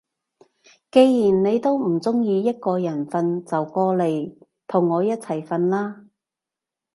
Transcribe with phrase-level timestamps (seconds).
[0.91, 0.99] 既
[1.29, 4.35] 然你都唔中意一個人瞓，就過嚟
[4.65, 6.07] 同我一齊瞓啦